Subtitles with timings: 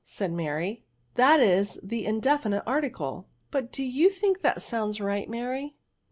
[0.01, 4.99] '* said Mary;'^ that is the indefinite article/' ^' But do you think that sounds
[4.99, 5.75] rights Mary?"